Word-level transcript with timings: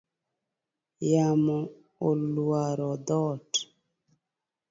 Yamo 1.11 1.57
oluaro 2.07 2.91
dhot 3.07 3.49